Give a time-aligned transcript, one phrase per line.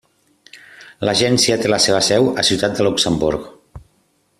[1.09, 3.49] L'agència té la seva seu a Ciutat de Luxemburg.